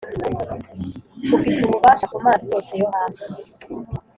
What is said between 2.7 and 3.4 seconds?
yo hasi